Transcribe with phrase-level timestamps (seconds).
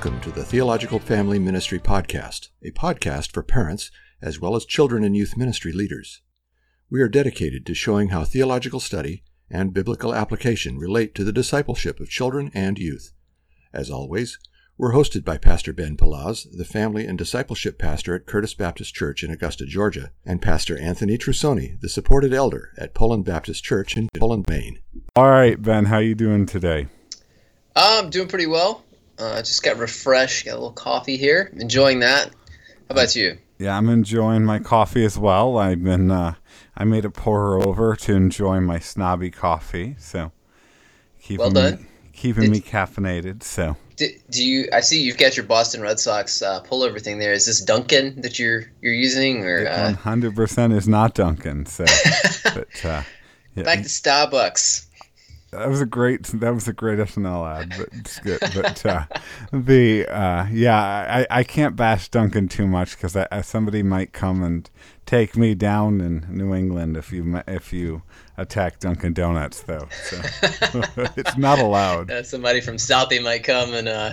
[0.00, 3.90] Hello, and welcome to the Theological Family Ministry Podcast, a podcast for parents
[4.22, 6.22] as well as children and youth ministry leaders.
[6.88, 12.00] We are dedicated to showing how theological study and biblical application relate to the discipleship
[12.00, 13.12] of children and youth.
[13.74, 14.38] As always,
[14.78, 19.22] we're hosted by Pastor Ben Palaz, the family and discipleship pastor at Curtis Baptist Church
[19.22, 24.08] in Augusta, Georgia, and Pastor Anthony Trusoni, the supported elder at Poland Baptist Church in
[24.16, 24.78] Poland, Maine.
[25.14, 26.86] All right, Ben, how are you doing today?
[27.76, 28.84] I'm doing pretty well.
[29.20, 32.26] Uh, just got refreshed, got a little coffee here, enjoying that.
[32.28, 33.38] How about you?
[33.58, 35.58] Yeah, I'm enjoying my coffee as well.
[35.58, 36.34] I've been uh,
[36.76, 40.32] I made a pour over to enjoy my snobby coffee, so
[41.20, 41.76] keeping well done.
[41.76, 43.42] me keeping Did, me caffeinated.
[43.42, 44.68] So do, do, you?
[44.72, 47.32] I see you've got your Boston Red Sox uh, pullover thing there.
[47.32, 49.84] Is this Dunkin' that you're you're using, or uh?
[49.84, 51.66] one hundred percent is not Dunkin'.
[51.66, 51.84] So,
[52.44, 53.02] but uh,
[53.54, 53.64] yeah.
[53.64, 54.86] back to Starbucks.
[55.52, 56.22] That was a great.
[56.24, 58.40] That was a great SNL ad, but it's good.
[58.54, 59.06] But uh,
[59.52, 64.70] the uh, yeah, I, I can't bash Dunkin' too much because somebody might come and
[65.06, 68.02] take me down in New England if you if you
[68.36, 69.88] attack Dunkin' Donuts though.
[70.04, 70.20] So
[71.16, 72.12] it's not allowed.
[72.12, 73.88] Uh, somebody from Southie might come and.
[73.88, 74.12] Uh...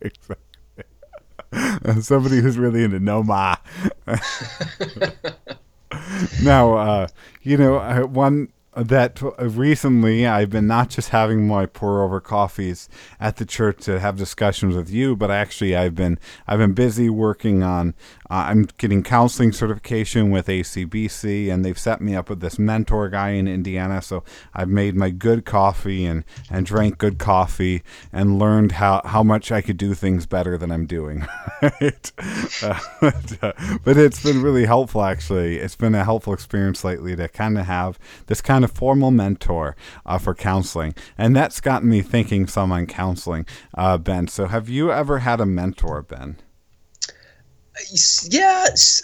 [0.00, 0.36] exactly.
[2.00, 3.56] somebody who's really into no ma.
[6.42, 7.06] now, uh,
[7.42, 12.88] you know, one that recently I've been not just having my pour over coffees
[13.18, 17.08] at the church to have discussions with you, but actually I've been I've been busy
[17.08, 17.94] working on
[18.30, 23.08] uh, I'm getting counseling certification with ACBC, and they've set me up with this mentor
[23.08, 24.02] guy in Indiana.
[24.02, 27.82] So I've made my good coffee and and drank good coffee
[28.12, 31.26] and learned how how much I could do things better than I'm doing.
[31.62, 31.70] uh,
[33.00, 33.52] but, uh,
[33.84, 35.58] but it's been really helpful actually.
[35.58, 39.76] It's been a helpful experience lately to kind of have this kind of formal mentor
[40.04, 44.28] uh, for counseling, and that's gotten me thinking some on counseling, uh, Ben.
[44.28, 46.36] So have you ever had a mentor, Ben?
[48.30, 49.02] Yes,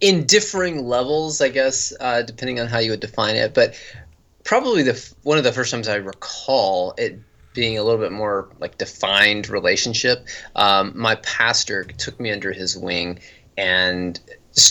[0.00, 3.54] in differing levels, I guess, uh, depending on how you would define it.
[3.54, 3.74] But
[4.44, 7.20] probably the one of the first times I recall it
[7.54, 10.26] being a little bit more like defined relationship.
[10.54, 13.18] Um, my pastor took me under his wing,
[13.56, 14.20] and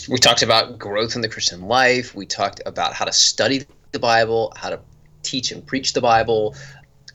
[0.10, 2.16] we talked about growth in the Christian life.
[2.16, 4.80] We talked about how to study the Bible, how to
[5.24, 6.56] teach and preach the Bible,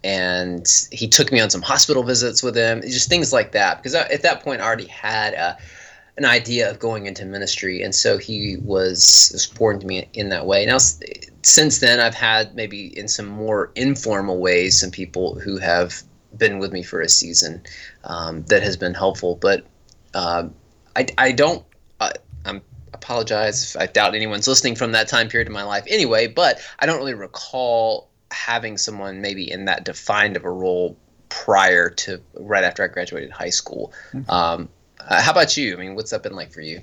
[0.05, 3.78] and he took me on some hospital visits with him, just things like that.
[3.78, 5.56] Because at that point, I already had a
[6.19, 10.44] an idea of going into ministry, and so he was supporting to me in that
[10.44, 10.66] way.
[10.66, 10.78] Now,
[11.43, 16.03] since then, I've had maybe in some more informal ways some people who have
[16.37, 17.62] been with me for a season
[18.04, 19.37] um, that has been helpful.
[19.41, 19.65] But
[20.15, 20.49] uh,
[20.97, 21.65] I, I don't.
[21.99, 22.10] Uh,
[22.44, 22.60] I'm
[23.02, 25.84] apologize if I doubt anyone's listening from that time period of my life.
[25.88, 30.96] Anyway, but I don't really recall having someone maybe in that defined of a role
[31.28, 33.92] prior to right after I graduated high school.
[34.12, 34.30] Mm-hmm.
[34.30, 34.68] Um,
[35.00, 35.74] uh, how about you?
[35.74, 36.80] I mean, what's that been like for you?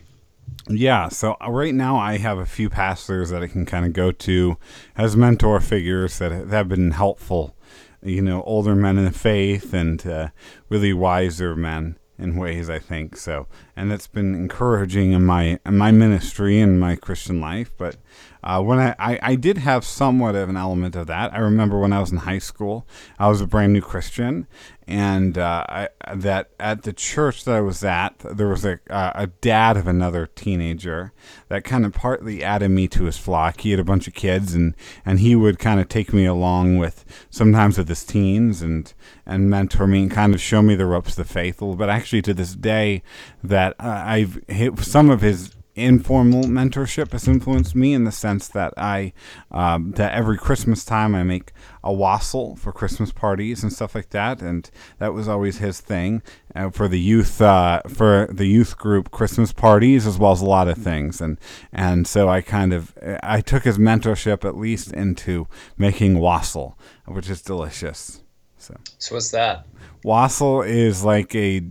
[0.68, 3.94] Yeah, so uh, right now I have a few pastors that I can kind of
[3.94, 4.58] go to
[4.98, 7.56] as mentor figures that have been helpful.
[8.02, 10.30] You know, older men in the faith and uh,
[10.70, 15.78] really wiser men in ways I think so, and that's been encouraging in my in
[15.78, 17.72] my ministry and my Christian life.
[17.78, 17.96] But
[18.44, 21.34] uh, when I, I, I did have somewhat of an element of that.
[21.34, 24.48] I remember when I was in high school, I was a brand new Christian,
[24.88, 29.28] and uh, I, that at the church that I was at, there was a, a
[29.28, 31.14] dad of another teenager
[31.50, 33.62] that kind of partly added me to his flock.
[33.62, 34.76] He had a bunch of kids, and,
[35.06, 38.92] and he would kind of take me along with sometimes with his teens and
[39.26, 41.78] and mentor me and kind of show me the ropes of the faith a little
[41.78, 41.90] bit.
[41.90, 43.04] Actually, to this day,
[43.44, 48.48] that uh, I've hit some of his informal mentorship has influenced me in the sense
[48.50, 49.14] that I
[49.52, 51.52] um, that every Christmas time I make
[51.84, 56.22] a wassail for Christmas parties and stuff like that, and that was always his thing
[56.56, 60.46] uh, for the youth uh, for the youth group Christmas parties as well as a
[60.46, 61.40] lot of things, and
[61.72, 62.94] and so I kind of
[63.24, 65.48] I took his mentorship at least into
[65.78, 68.22] making wassail, which is delicious.
[68.58, 69.66] So, so what's that?
[70.04, 71.62] Wassail is like a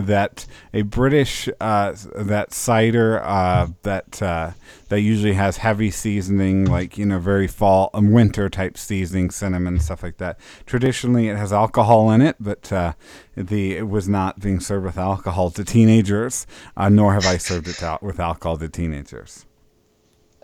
[0.00, 4.52] that a British uh, that cider uh, that uh,
[4.88, 9.30] that usually has heavy seasoning, like you know, very fall and um, winter type seasoning,
[9.30, 10.38] cinnamon stuff like that.
[10.66, 12.92] Traditionally, it has alcohol in it, but uh,
[13.36, 16.46] the it was not being served with alcohol to teenagers,
[16.76, 19.46] uh, nor have I served it to, with alcohol to teenagers.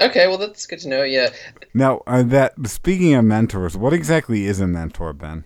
[0.01, 1.03] Okay, well that's good to know.
[1.05, 1.31] Yeah.
[1.73, 5.45] Now uh, that speaking of mentors, what exactly is a mentor, Ben?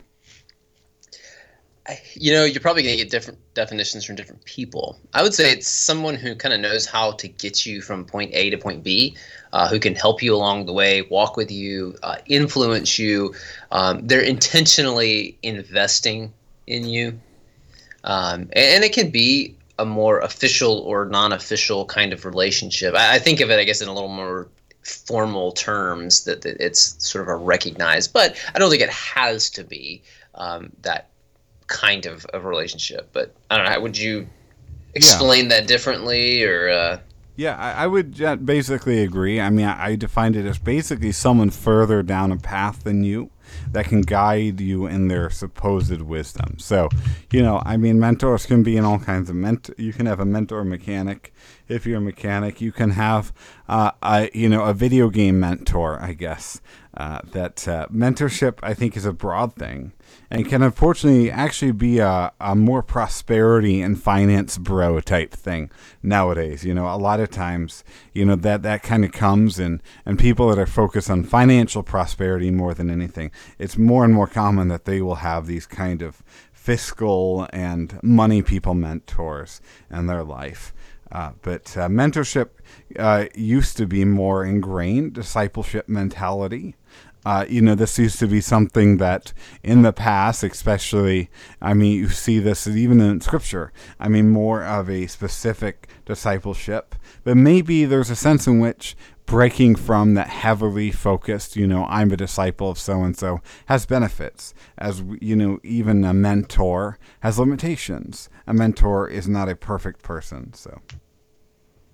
[2.14, 4.98] You know, you're probably going to get different definitions from different people.
[5.14, 8.30] I would say it's someone who kind of knows how to get you from point
[8.34, 9.16] A to point B,
[9.52, 13.34] uh, who can help you along the way, walk with you, uh, influence you.
[13.70, 16.32] Um, they're intentionally investing
[16.66, 17.18] in you.
[18.04, 22.94] um, and, it can be a more official or non-official kind of relationship.
[22.94, 24.48] I, I, think of it, I guess, in a little more
[24.82, 29.50] formal terms that, that it's sort of a recognized, but I don't think it has
[29.50, 30.02] to be
[30.34, 31.08] um, that
[31.68, 33.10] kind of, of relationship.
[33.12, 33.80] But I don't know.
[33.80, 34.26] Would you
[34.94, 35.60] explain yeah.
[35.60, 36.68] that differently or?
[36.68, 36.98] Uh,
[37.36, 39.40] yeah, I, I would basically agree.
[39.40, 43.30] I mean, I, I defined it as basically someone further down a path than you
[43.72, 46.58] that can guide you in their supposed wisdom.
[46.58, 46.88] So,
[47.30, 49.74] you know, I mean, mentors can be in all kinds of mentor.
[49.78, 51.32] You can have a mentor mechanic
[51.68, 52.60] if you're a mechanic.
[52.60, 53.32] You can have,
[53.68, 56.60] uh, a, you know, a video game mentor, I guess.
[56.96, 59.92] Uh, that uh, mentorship, I think, is a broad thing
[60.30, 65.70] and can unfortunately actually be a, a more prosperity and finance bro type thing
[66.02, 66.64] nowadays.
[66.64, 70.18] You know, a lot of times, you know, that, that kind of comes and, and
[70.18, 74.68] people that are focused on financial prosperity more than anything, it's more and more common
[74.68, 80.74] that they will have these kind of fiscal and money people mentors in their life.
[81.10, 82.50] Uh, but uh, mentorship
[82.98, 86.76] uh, used to be more ingrained discipleship mentality.
[87.24, 89.32] Uh, you know, this used to be something that
[89.62, 91.30] in the past, especially,
[91.60, 93.72] I mean, you see this even in scripture.
[93.98, 96.94] I mean, more of a specific discipleship.
[97.24, 98.96] But maybe there's a sense in which
[99.28, 103.84] breaking from that heavily focused, you know, I'm a disciple of so and so has
[103.84, 104.54] benefits.
[104.78, 108.30] As, you know, even a mentor has limitations.
[108.46, 110.54] A mentor is not a perfect person.
[110.54, 110.80] So,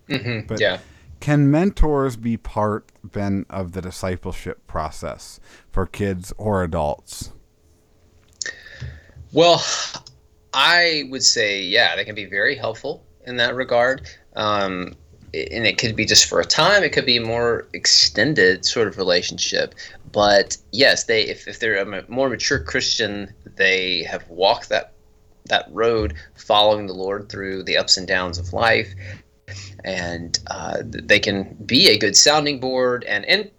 [0.09, 0.47] mm-hmm.
[0.47, 0.79] but yeah.
[1.19, 5.41] Can mentors be part, Ben, of the discipleship process
[5.73, 7.33] for kids or adults?
[9.33, 9.65] Well,
[10.53, 14.03] I would say, yeah, they can be very helpful in that regard.
[14.37, 14.95] Um,
[15.51, 18.89] and it could be just for a time it could be a more extended sort
[18.89, 19.75] of relationship.
[20.13, 24.93] But yes they if, if they're a more mature christian they have walked that
[25.47, 28.95] that road following the lord through the ups and downs of life.
[29.85, 33.51] And uh, they can be a good sounding board and and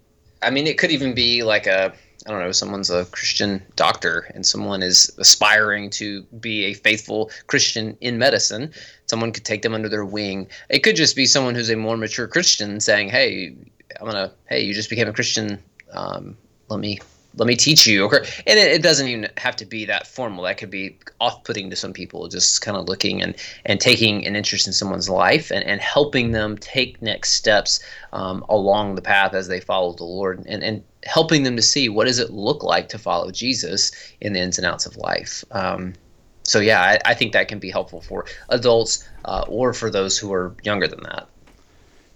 [0.42, 1.94] i mean it could even be like a
[2.26, 7.30] I don't know, someone's a Christian doctor and someone is aspiring to be a faithful
[7.46, 8.72] Christian in medicine,
[9.06, 10.48] someone could take them under their wing.
[10.68, 13.54] It could just be someone who's a more mature Christian saying, "Hey,
[14.00, 15.62] I'm gonna, hey, you just became a Christian.
[15.92, 16.36] Um,
[16.68, 16.98] let me
[17.36, 20.56] let me teach you and it, it, doesn't even have to be that formal that
[20.56, 23.36] could be off-putting to some people just kind of looking and
[23.66, 27.80] and taking an interest in someone's life and, and helping them take next steps
[28.12, 31.88] um, along the path as they follow the lord and, and helping them to see
[31.88, 35.44] what does it look like to follow jesus in the ins and outs of life.
[35.50, 35.94] Um,
[36.42, 40.18] so yeah I, I, think that can be helpful for adults uh, or for those
[40.18, 41.28] who are younger than that.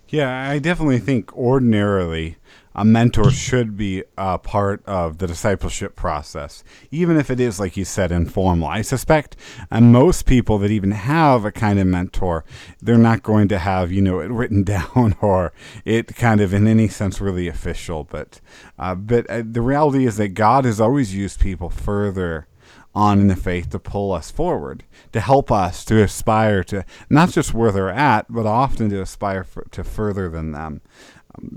[0.08, 2.36] Yeah i definitely think ordinarily
[2.74, 7.76] a mentor should be a part of the discipleship process, even if it is, like
[7.76, 8.68] you said, informal.
[8.68, 9.36] I suspect
[9.70, 12.44] and most people that even have a kind of mentor,
[12.80, 15.52] they're not going to have, you know, it written down or
[15.84, 18.04] it kind of in any sense really official.
[18.04, 18.40] But,
[18.78, 22.46] uh, but uh, the reality is that God has always used people further
[22.92, 24.82] on in the faith to pull us forward,
[25.12, 29.44] to help us to aspire to not just where they're at, but often to aspire
[29.44, 30.80] for, to further than them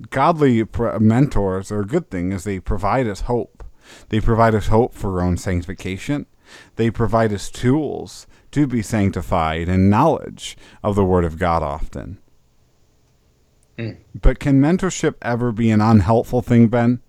[0.09, 0.65] godly
[0.99, 3.63] mentors are a good thing as they provide us hope.
[4.09, 6.25] They provide us hope for our own sanctification.
[6.75, 12.19] They provide us tools to be sanctified and knowledge of the Word of God often.
[13.77, 13.97] Mm.
[14.19, 17.01] But can mentorship ever be an unhelpful thing, Ben?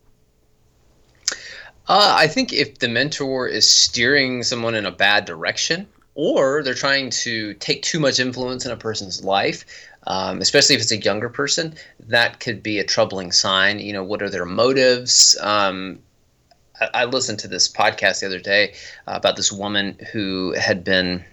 [1.87, 6.75] Uh, I think if the mentor is steering someone in a bad direction, or they're
[6.75, 9.65] trying to take too much influence in a person's life,
[10.07, 13.79] um, especially if it's a younger person, that could be a troubling sign.
[13.79, 15.37] You know, what are their motives?
[15.41, 15.99] Um,
[16.81, 18.75] I, I, listened to this podcast the other day
[19.07, 21.25] uh, about this woman who had been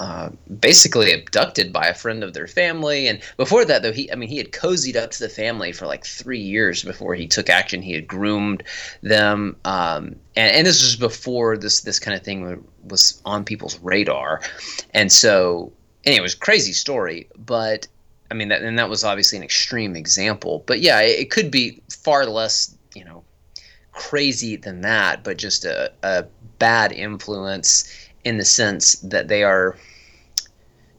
[0.00, 3.06] uh, basically abducted by a friend of their family.
[3.06, 5.86] And before that, though, he, I mean, he had cozied up to the family for
[5.86, 7.82] like three years before he took action.
[7.82, 8.62] He had groomed
[9.02, 9.56] them.
[9.66, 14.40] Um, and, and this was before this, this kind of thing was on people's radar.
[14.94, 15.70] And so,
[16.04, 17.86] anyway, it was crazy story, but
[18.30, 21.50] I mean, that, and that was obviously an extreme example, but yeah, it, it could
[21.50, 23.22] be far less, you know,
[23.92, 26.24] crazy than that, but just a, a
[26.58, 29.76] bad influence in the sense that they are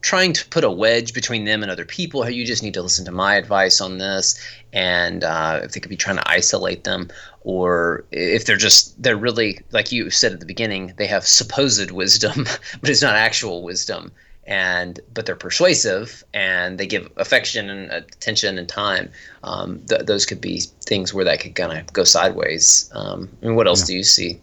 [0.02, 2.28] trying to put a wedge between them and other people.
[2.28, 4.38] You just need to listen to my advice on this,
[4.72, 7.08] and uh, if they could be trying to isolate them,
[7.42, 11.90] or if they're just they're really like you said at the beginning, they have supposed
[12.02, 12.44] wisdom,
[12.80, 14.12] but it's not actual wisdom,
[14.44, 19.10] and but they're persuasive and they give affection and attention and time.
[19.44, 22.90] Um, th- those could be things where that could kind of go sideways.
[22.92, 23.86] Um, I mean, what else yeah.
[23.86, 24.40] do you see?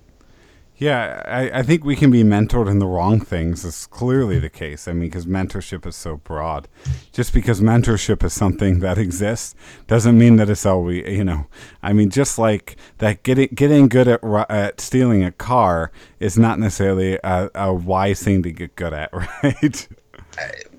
[0.79, 3.65] Yeah, I, I think we can be mentored in the wrong things.
[3.65, 4.88] It's clearly the case.
[4.88, 6.69] I mean, because mentorship is so broad.
[7.12, 9.55] Just because mentorship is something that exists
[9.88, 11.48] doesn't mean that it's all we, you know.
[11.83, 16.59] I mean, just like that, getting getting good at at stealing a car is not
[16.59, 19.12] necessarily a, a wise thing to get good at,
[19.43, 19.88] right?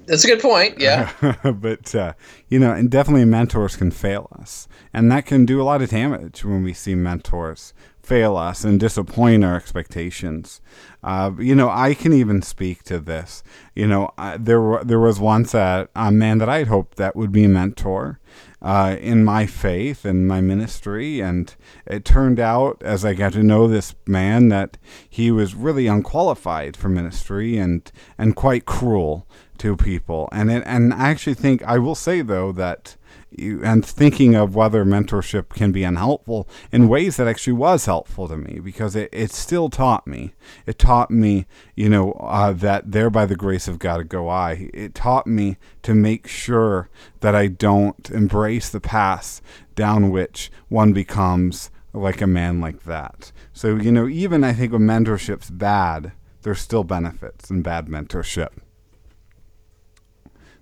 [0.07, 0.81] That's a good point.
[0.81, 1.13] Yeah.
[1.53, 2.15] but, uh,
[2.49, 4.67] you know, and definitely mentors can fail us.
[4.93, 7.73] And that can do a lot of damage when we see mentors
[8.11, 10.61] fail us and disappoint our expectations.
[11.01, 13.45] Uh, you know, I can even speak to this.
[13.77, 17.31] You know, I, there there was once a, a man that I'd hoped that would
[17.31, 18.19] be a mentor
[18.61, 21.55] uh, in my faith and my ministry, and
[21.87, 24.77] it turned out as I got to know this man that
[25.09, 29.25] he was really unqualified for ministry and and quite cruel
[29.59, 30.29] to people.
[30.33, 32.97] And it, and I actually think I will say though that
[33.39, 38.37] and thinking of whether mentorship can be unhelpful in ways that actually was helpful to
[38.37, 40.35] me because it, it still taught me.
[40.67, 41.47] It taught me,
[41.77, 44.71] you know, uh, that there by the grace of God go I.
[44.75, 46.89] It taught me to make sure
[47.21, 49.41] that I don't embrace the path
[49.75, 53.33] down which one becomes like a man like that.
[53.53, 58.51] So, you know, even I think when mentorship's bad, there's still benefits in bad mentorship.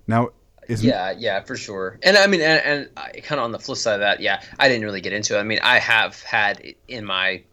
[0.07, 0.29] Now,
[0.69, 1.99] is yeah, yeah, for sure.
[2.03, 4.69] And I mean, and, and kind of on the flip side of that, yeah, I
[4.69, 5.39] didn't really get into it.
[5.39, 7.43] I mean, I have had in my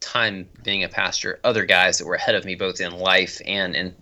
[0.00, 3.76] time being a pastor other guys that were ahead of me both in life and
[3.76, 3.94] in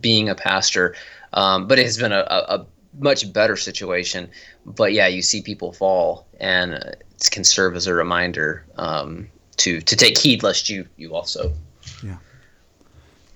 [0.00, 0.94] being a pastor,
[1.34, 2.66] um, but it has been a, a,
[2.98, 4.30] much better situation.
[4.64, 9.80] But yeah, you see people fall, and it can serve as a reminder um, to
[9.82, 11.52] to take heed lest you you also
[12.02, 12.16] yeah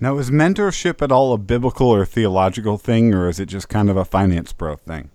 [0.03, 3.89] now, is mentorship at all a biblical or theological thing, or is it just kind
[3.89, 5.11] of a finance bro thing?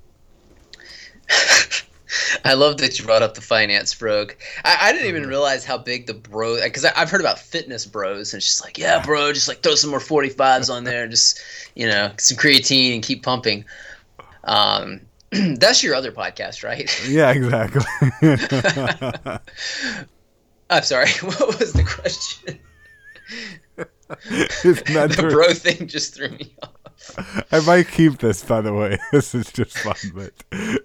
[2.46, 4.28] I love that you brought up the finance bro.
[4.64, 5.30] I, I didn't even mm-hmm.
[5.30, 8.78] realize how big the bro because I've heard about fitness bros and it's just like,
[8.78, 11.42] yeah, bro, just like throw some more 45s on there and just,
[11.76, 13.66] you know, some creatine and keep pumping.
[14.46, 15.02] Um,
[15.58, 16.90] that's your other podcast, right?
[17.10, 17.84] Yeah, exactly.
[20.70, 21.10] I'm sorry.
[21.24, 22.58] What was the question?
[24.10, 27.46] the bro thing just threw me off.
[27.52, 28.98] I might keep this, by the way.
[29.12, 30.34] This is just fun, but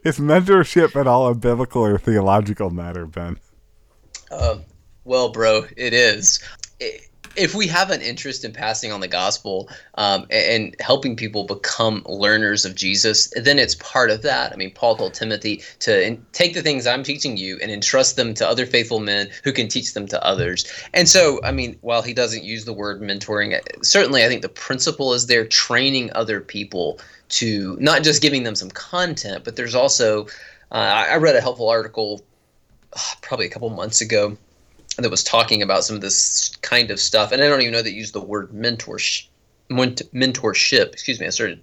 [0.05, 3.39] is mentorship at all a biblical or theological matter, Ben?
[4.31, 4.63] Um,
[5.05, 6.43] well, bro, it is.
[6.81, 11.45] It, if we have an interest in passing on the gospel um, and, helping people
[11.45, 14.53] become learners of Jesus, then it's part of that.
[14.53, 18.35] I mean, Paul told Timothy to take the things I'm teaching you and entrust them
[18.35, 20.71] to other faithful men who can teach them to others.
[20.93, 24.49] And so, I mean, while he doesn't use the word mentoring, certainly I think the
[24.49, 26.99] principle is there training other people
[27.31, 30.27] to not just giving them some content, but there's also,
[30.71, 32.23] uh, I read a helpful article
[32.93, 34.37] uh, probably a couple months ago
[34.99, 37.83] that was talking about some of this kind of stuff, and I don't even know
[37.83, 39.27] that used the word mentorship.
[39.71, 41.27] Mentorship, excuse me.
[41.27, 41.63] I started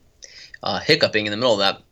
[0.64, 1.84] uh, hiccuping in the middle of that,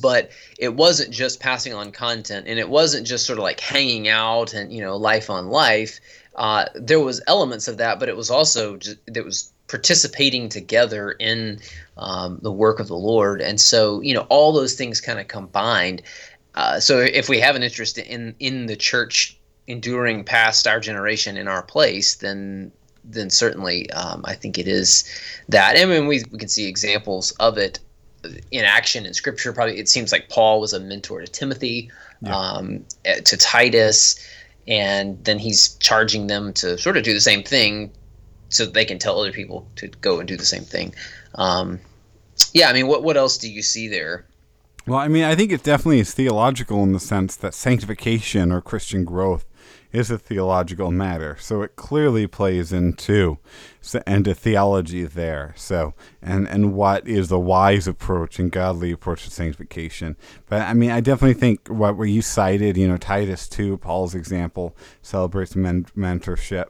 [0.00, 4.08] but it wasn't just passing on content, and it wasn't just sort of like hanging
[4.08, 6.00] out and you know life on life.
[6.34, 11.12] Uh, there was elements of that, but it was also just, it was participating together
[11.12, 11.60] in
[11.96, 15.28] um, the work of the Lord, and so you know all those things kind of
[15.28, 16.02] combined.
[16.54, 19.38] Uh, so if we have an interest in in the church
[19.72, 22.70] enduring past our generation in our place, then
[23.04, 25.04] then certainly um, I think it is
[25.48, 25.76] that.
[25.76, 27.80] I mean, we we can see examples of it
[28.52, 29.52] in action in Scripture.
[29.52, 32.36] Probably it seems like Paul was a mentor to Timothy, yeah.
[32.36, 34.24] um, eh, to Titus,
[34.68, 37.90] and then he's charging them to sort of do the same thing,
[38.50, 40.94] so they can tell other people to go and do the same thing.
[41.34, 41.80] Um,
[42.52, 44.26] yeah, I mean, what what else do you see there?
[44.86, 48.60] Well, I mean, I think it definitely is theological in the sense that sanctification or
[48.60, 49.44] Christian growth
[49.92, 51.36] is a theological matter.
[51.38, 53.38] So it clearly plays into
[54.06, 55.54] into theology there.
[55.56, 60.16] So and and what is the wise approach and godly approach to sanctification.
[60.46, 64.14] But I mean, I definitely think what were you cited, you know, Titus two, Paul's
[64.14, 66.68] example celebrates men- mentorship.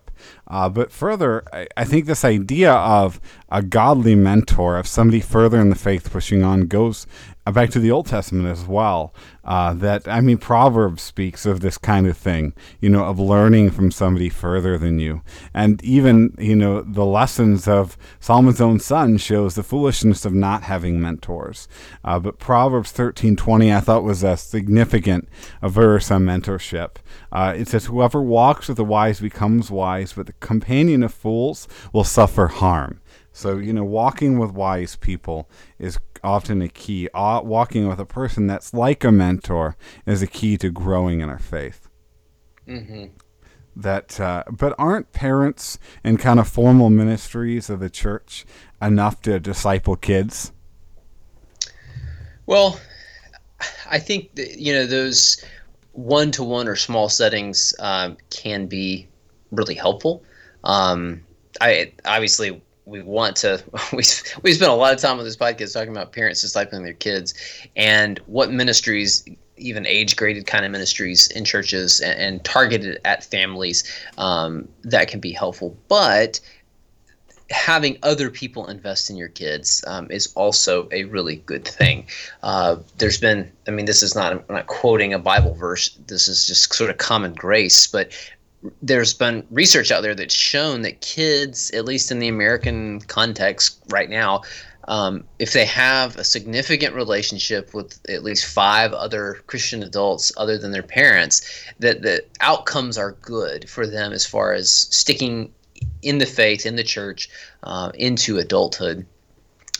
[0.52, 5.60] Uh, but further, I, I think this idea of a godly mentor, of somebody further
[5.60, 7.06] in the faith pushing on, goes
[7.50, 9.12] back to the Old Testament as well.
[9.44, 13.72] Uh, that I mean, Proverbs speaks of this kind of thing, you know, of learning
[13.72, 19.16] from somebody further than you, and even you know the lessons of Solomon's own son
[19.16, 21.66] shows the foolishness of not having mentors.
[22.04, 25.28] Uh, but Proverbs thirteen twenty, I thought was a significant
[25.60, 26.96] verse on mentorship.
[27.32, 31.68] Uh, it says, "Whoever walks with the wise becomes wise, but the companion of fools
[31.92, 33.00] will suffer harm."
[33.32, 37.08] So, you know, walking with wise people is often a key.
[37.14, 41.38] Walking with a person that's like a mentor is a key to growing in our
[41.38, 41.88] faith.
[42.68, 43.06] Mm-hmm.
[43.74, 48.46] that uh, but aren't parents and kind of formal ministries of the church
[48.80, 50.52] enough to disciple kids
[52.46, 52.78] well
[53.90, 55.44] i think that, you know those
[55.90, 59.08] one-to-one or small settings um, can be
[59.50, 60.22] really helpful
[60.64, 61.22] um,
[61.60, 64.02] i obviously we want to we,
[64.42, 67.34] we spent a lot of time on this podcast talking about parents discipling their kids
[67.76, 69.24] and what ministries
[69.56, 73.84] even age graded kind of ministries in churches and, and targeted at families
[74.18, 75.76] um, that can be helpful.
[75.88, 76.40] But
[77.50, 82.06] having other people invest in your kids um, is also a really good thing.
[82.42, 86.28] Uh, there's been, I mean, this is not, I'm not quoting a Bible verse, this
[86.28, 88.12] is just sort of common grace, but
[88.80, 93.82] there's been research out there that's shown that kids, at least in the American context
[93.88, 94.42] right now,
[94.88, 100.58] um, if they have a significant relationship with at least five other Christian adults other
[100.58, 105.52] than their parents, that the outcomes are good for them as far as sticking
[106.02, 107.28] in the faith, in the church,
[107.62, 109.06] uh, into adulthood.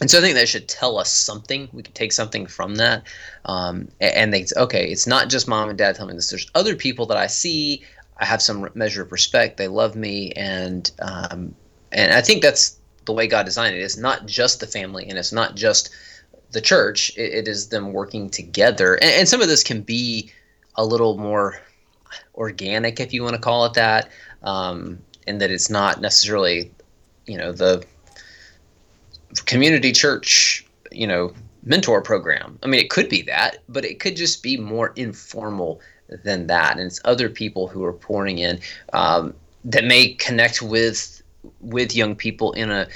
[0.01, 1.69] And so I think that should tell us something.
[1.73, 3.05] We can take something from that.
[3.45, 6.31] Um, and they, okay, it's not just mom and dad telling me this.
[6.31, 7.85] There's other people that I see.
[8.19, 9.57] I have some measure of respect.
[9.57, 11.55] They love me, and um,
[11.93, 13.81] and I think that's the way God designed it.
[13.81, 15.91] It's not just the family and it's not just
[16.53, 17.17] the church.
[17.17, 18.95] it, it is them working together.
[18.95, 20.31] And, and, some of this can be
[20.77, 21.61] a little more
[22.35, 24.11] organic, if you want to call it that,
[24.43, 26.71] um, and that it's not necessarily,
[27.27, 27.85] you know, the
[29.47, 31.33] community church, you know,
[31.65, 32.59] mentor program.
[32.63, 35.81] I mean, it could be that, but it could just be more informal
[36.25, 36.77] than that.
[36.77, 38.61] And it's other people who are pouring in
[38.93, 41.23] um, that may connect with
[41.61, 42.87] with young people in a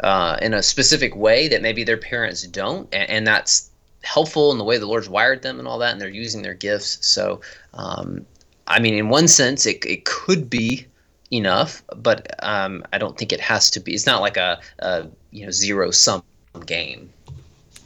[0.00, 3.70] uh, in a specific way that maybe their parents don't, and, and, that's
[4.02, 6.54] helpful in the way the Lord's wired them and all that, and they're using their
[6.54, 7.06] gifts.
[7.06, 7.42] So,
[7.74, 8.24] um,
[8.66, 10.86] I mean, in one sense, it it could be
[11.30, 13.92] enough, but um, I don't think it has to be.
[13.94, 16.22] It's not like a, a you know zero sum
[16.66, 17.12] game.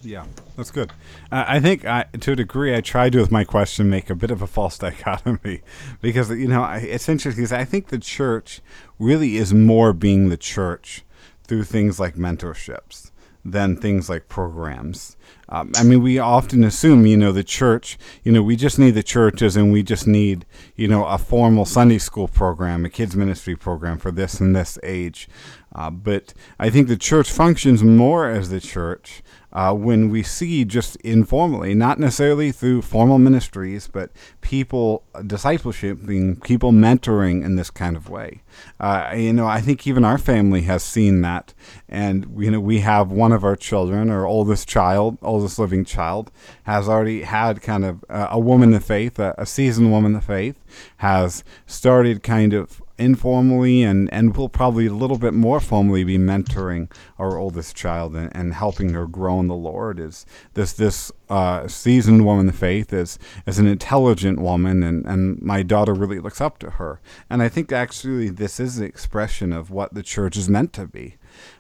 [0.05, 0.91] Yeah, that's good.
[1.33, 4.15] Uh, I think I, to a degree, I tried to, with my question, make a
[4.15, 5.63] bit of a false dichotomy
[6.03, 8.61] because, you know, I, it's interesting because I think the church
[8.99, 11.05] really is more being the church
[11.47, 13.11] through things like mentorships
[13.45, 15.17] than things like programs.
[15.51, 18.93] Um, I mean, we often assume, you know, the church, you know, we just need
[18.93, 23.15] the churches and we just need, you know, a formal Sunday school program, a kids
[23.15, 25.29] ministry program for this and this age.
[25.75, 29.23] Uh, but I think the church functions more as the church
[29.55, 36.37] uh, when we see just informally, not necessarily through formal ministries, but people discipleship, being
[36.37, 38.43] people mentoring in this kind of way.
[38.81, 41.55] Uh, you know, I think even our family has seen that,
[41.89, 46.31] and you know, we have one of our children, our oldest child, oldest living child,
[46.65, 50.59] has already had kind of a woman of faith, a, a seasoned woman of faith,
[50.99, 56.17] has started kind of informally and, and we'll probably a little bit more formally be
[56.17, 61.11] mentoring our oldest child and, and helping her grow in the Lord is this this
[61.29, 66.21] uh, seasoned woman of faith is is an intelligent woman and, and my daughter really
[66.21, 70.03] looks up to her and I think actually this is the expression of what the
[70.03, 71.17] church is meant to be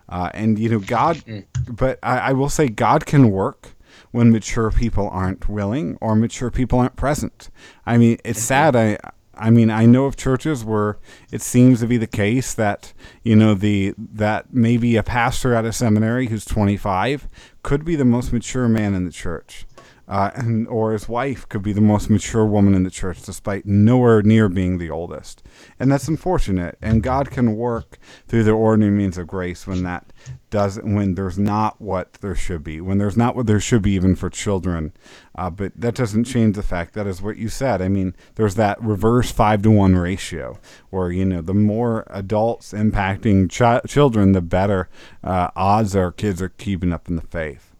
[0.08, 1.44] uh, and you know God mm.
[1.68, 3.74] but I, I will say God can work
[4.12, 7.50] when mature people aren't willing or mature people aren't present.
[7.86, 8.76] I mean, it's sad.
[8.76, 8.98] I
[9.36, 10.98] I mean, I know of churches where
[11.30, 12.92] it seems to be the case that
[13.22, 17.28] you know the that maybe a pastor at a seminary who's 25
[17.62, 19.66] could be the most mature man in the church,
[20.06, 23.66] uh, and or his wife could be the most mature woman in the church, despite
[23.66, 25.42] nowhere near being the oldest,
[25.78, 26.76] and that's unfortunate.
[26.82, 30.12] And God can work through the ordinary means of grace when that
[30.50, 33.92] doesn't, when there's not what there should be, when there's not what there should be
[33.92, 34.92] even for children.
[35.36, 37.82] Uh, but that doesn't change the fact that is what you said.
[37.82, 40.58] I mean, there's that reverse five to one ratio
[40.90, 44.88] where you know the more adults impacting ch- children, the better
[45.24, 47.72] uh, odds our kids are keeping up in the faith.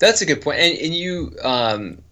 [0.00, 2.02] That's a good point, and, and you um,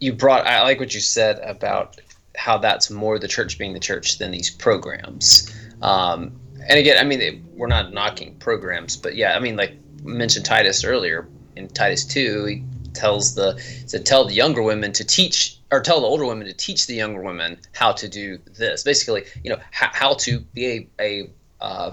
[0.00, 0.44] you brought.
[0.46, 2.00] I like what you said about
[2.34, 5.54] how that's more the church being the church than these programs.
[5.82, 6.32] Um,
[6.68, 10.82] and again, I mean, we're not knocking programs, but yeah, I mean, like mentioned Titus
[10.82, 15.80] earlier in Titus two, he tells the to tell the younger women to teach or
[15.80, 18.82] tell the older women to teach the younger women how to do this.
[18.82, 21.90] Basically, you know, how, how to be a, a uh,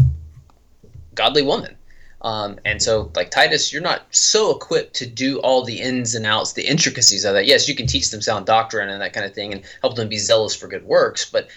[1.16, 1.76] godly woman.
[2.22, 6.26] Um, and so, like Titus, you're not so equipped to do all the ins and
[6.26, 7.46] outs, the intricacies of that.
[7.46, 10.10] Yes, you can teach them sound doctrine and that kind of thing, and help them
[10.10, 11.30] be zealous for good works.
[11.30, 11.48] But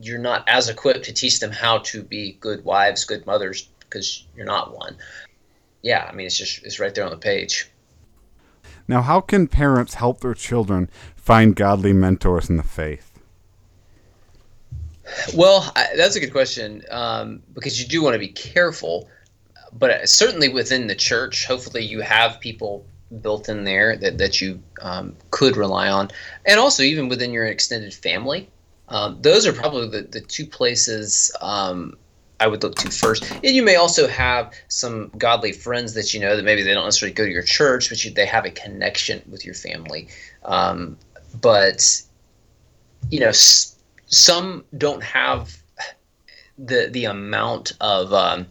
[0.00, 4.24] you're not as equipped to teach them how to be good wives, good mothers, because
[4.36, 4.96] you're not one.
[5.82, 7.68] Yeah, I mean, it's just it's right there on the page.
[8.88, 13.12] Now, how can parents help their children find godly mentors in the faith?
[15.34, 19.08] Well, I, that's a good question um, because you do want to be careful,
[19.72, 22.84] but certainly within the church, hopefully you have people
[23.20, 26.10] built in there that, that you um, could rely on,
[26.46, 28.48] and also even within your extended family.
[28.88, 31.96] Um, those are probably the, the two places um,
[32.42, 33.30] I would look to first.
[33.30, 36.84] And you may also have some godly friends that you know that maybe they don't
[36.84, 40.08] necessarily go to your church, but you, they have a connection with your family.
[40.44, 40.98] Um,
[41.40, 42.02] but
[43.10, 43.76] you know, s-
[44.06, 45.56] some don't have
[46.58, 48.46] the the amount of um,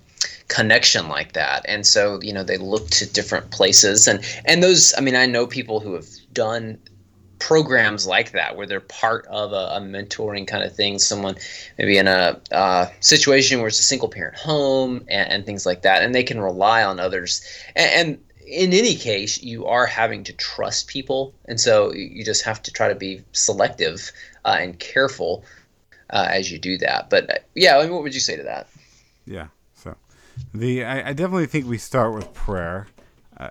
[0.47, 4.07] connection like that, and so you know they look to different places.
[4.07, 6.79] And and those, I mean, I know people who have done
[7.41, 11.35] programs like that where they're part of a, a mentoring kind of thing someone
[11.79, 15.81] maybe in a uh, situation where it's a single parent home and, and, things like
[15.81, 17.43] that and they can rely on others.
[17.75, 22.43] And, and, in any case you are having to trust people and so you just
[22.43, 24.11] have to try to be selective
[24.43, 25.45] uh, and careful
[26.09, 27.09] uh, as you do that.
[27.09, 28.67] But uh, yeah I mean, what would you say to that?
[29.25, 29.95] Yeah so
[30.53, 32.87] the I, I definitely think we start with prayer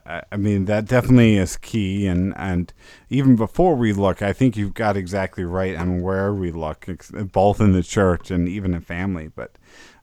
[0.07, 2.73] I, I mean that definitely is key, and and
[3.09, 6.87] even before we look, I think you've got exactly right on where we look,
[7.33, 9.29] both in the church and even in family.
[9.29, 9.57] But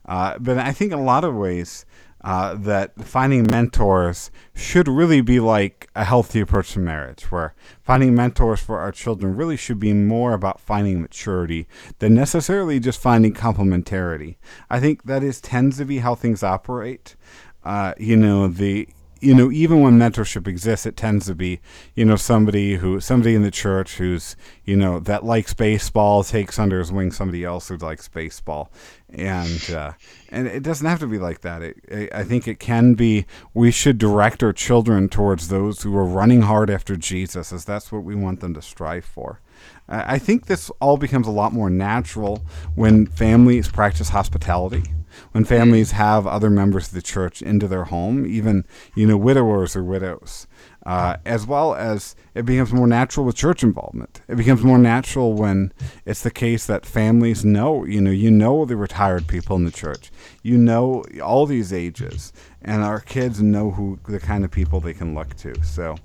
[0.06, 1.86] uh, but I think in a lot of ways.
[2.22, 8.16] Uh, that finding mentors should really be like a healthy approach to marriage, where finding
[8.16, 11.68] mentors for our children really should be more about finding maturity
[12.00, 14.36] than necessarily just finding complementarity.
[14.68, 17.16] I think that is tends to be how things operate.
[17.64, 21.60] Uh, you know, the you know, even when mentorship exists, it tends to be,
[21.96, 26.60] you know, somebody who, somebody in the church who's, you know, that likes baseball takes
[26.60, 28.72] under his wing somebody else who likes baseball,
[29.10, 29.94] and uh,
[30.30, 31.62] and it doesn't have to be like that.
[31.62, 33.26] It, it, I think it can be.
[33.54, 37.92] We should direct our children towards those who are running hard after Jesus, as that's
[37.92, 39.42] what we want them to strive for.
[39.90, 42.44] I think this all becomes a lot more natural
[42.76, 44.84] when families practice hospitality
[45.32, 49.76] when families have other members of the church into their home, even you know widowers
[49.76, 50.48] or widows,
[50.86, 54.22] uh, as well as it becomes more natural with church involvement.
[54.28, 55.74] It becomes more natural when
[56.06, 59.72] it's the case that families know, you know, you know the retired people in the
[59.72, 60.12] church,
[60.44, 64.94] you know all these ages, and our kids know who the kind of people they
[64.94, 65.54] can look to.
[65.64, 65.96] So.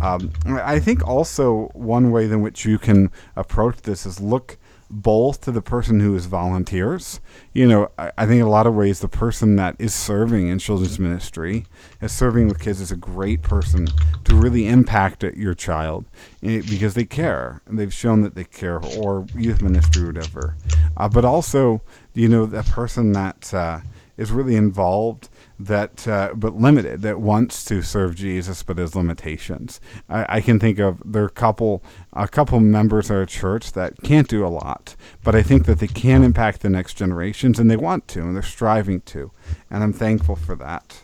[0.00, 4.57] Um, I think also one way in which you can approach this is look
[4.90, 7.20] both to the person who is volunteers.
[7.52, 10.48] You know, I, I, think in a lot of ways the person that is serving
[10.48, 11.66] in children's ministry,
[12.00, 13.88] is serving with kids, is a great person
[14.24, 16.06] to really impact your child
[16.42, 20.56] eh, because they care and they've shown that they care, or youth ministry, whatever.
[20.96, 21.82] Uh, but also,
[22.14, 23.80] you know, the person that uh,
[24.16, 29.80] is really involved that uh, but limited that wants to serve Jesus but has limitations.
[30.08, 33.72] I, I, can think of there are a couple a couple members of our church
[33.72, 34.94] that can't do a lot,
[35.24, 38.36] but I think that they can impact the next generations and they want to and
[38.36, 39.32] they're striving to,
[39.70, 41.02] and I'm thankful for that.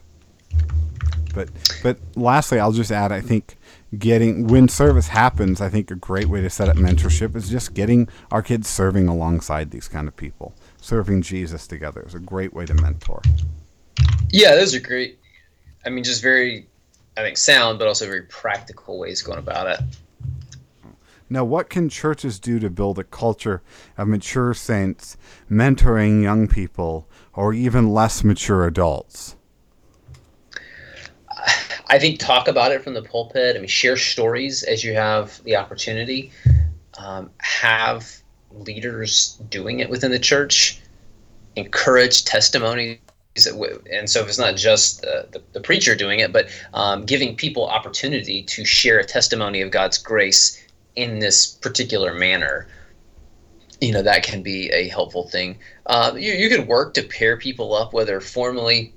[1.34, 1.50] But
[1.82, 3.56] but lastly, I'll just add I think
[3.98, 7.74] getting when service happens, I think a great way to set up mentorship is just
[7.74, 10.54] getting our kids serving alongside these kind of people.
[10.80, 13.20] Serving Jesus together is a great way to mentor.
[14.35, 15.20] Yeah, those are great.
[15.87, 16.66] I mean, just very,
[17.16, 19.81] I think, sound, but also very practical ways going about it.
[21.31, 23.62] Now, what can churches do to build a culture
[23.97, 25.16] of mature saints
[25.49, 29.37] mentoring young people or even less mature adults?
[31.87, 33.55] I think talk about it from the pulpit.
[33.55, 36.33] I mean, share stories as you have the opportunity.
[36.99, 38.12] Um, have
[38.51, 40.81] leaders doing it within the church.
[41.55, 42.99] Encourage testimony
[43.37, 47.35] and so if it's not just the, the, the preacher doing it, but um, giving
[47.35, 50.62] people opportunity to share a testimony of God's grace
[50.94, 52.68] in this particular manner,
[53.81, 55.59] you know, that can be a helpful thing.
[55.87, 58.94] Uh, you, you could work to pair people up, whether formally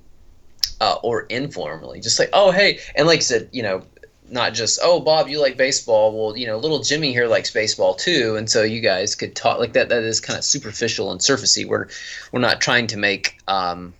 [0.79, 1.99] uh, or informally.
[1.99, 3.83] Just like, oh, hey, and like I said, you know,
[4.29, 7.95] not just oh bob you like baseball well you know little jimmy here likes baseball
[7.95, 11.21] too and so you guys could talk like that that is kind of superficial and
[11.21, 11.87] surfacey we're
[12.33, 13.93] we're not trying to make um,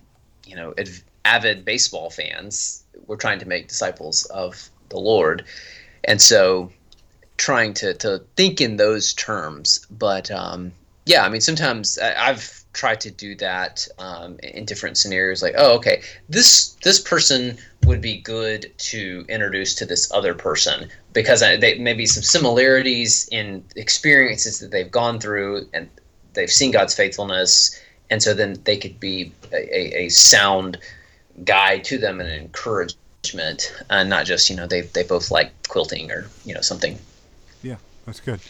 [0.48, 0.74] you know
[1.24, 2.82] avid baseball fans.
[3.06, 5.44] We're trying to make disciples of the Lord,
[6.04, 6.70] and so
[7.36, 9.86] trying to to think in those terms.
[9.90, 10.72] But um,
[11.06, 15.42] yeah, I mean, sometimes I've tried to do that um, in different scenarios.
[15.42, 20.88] Like, oh, okay, this this person would be good to introduce to this other person
[21.12, 25.88] because they maybe some similarities in experiences that they've gone through and
[26.34, 27.78] they've seen God's faithfulness
[28.10, 30.78] and so then they could be a, a sound
[31.44, 36.10] guide to them and encouragement, and not just you know they they both like quilting
[36.10, 36.98] or you know something.
[37.62, 38.40] Yeah, that's good.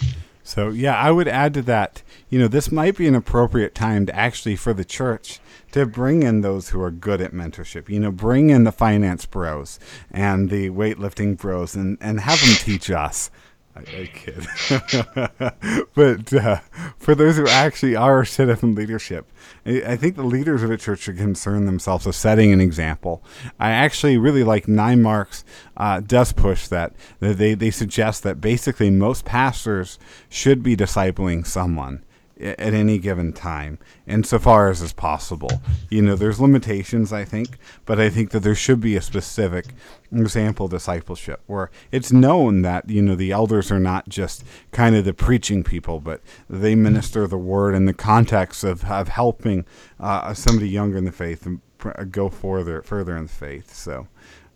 [0.48, 4.06] So, yeah, I would add to that, you know, this might be an appropriate time
[4.06, 5.40] to actually for the church
[5.72, 7.90] to bring in those who are good at mentorship.
[7.90, 9.78] You know, bring in the finance bros
[10.10, 13.30] and the weightlifting bros and, and have them teach us.
[13.76, 14.46] I, I kid.
[15.94, 16.60] but uh,
[16.98, 19.30] for those who actually are set up in leadership,
[19.64, 23.22] I, think the leaders of a church should concern themselves with setting an example.
[23.60, 25.44] I actually really like Nine Marks
[25.76, 26.94] uh, does push that.
[27.20, 32.02] They, they suggest that basically most pastors should be discipling someone
[32.40, 35.62] at any given time, insofar as is possible.
[35.90, 39.66] You know, there's limitations, I think, but I think that there should be a specific
[40.12, 45.04] example discipleship where it's known that you know the elders are not just kind of
[45.04, 49.64] the preaching people, but they minister the word in the context of, of helping
[50.00, 51.60] uh, somebody younger in the faith and
[52.10, 53.74] go further further in the faith.
[53.74, 54.08] So.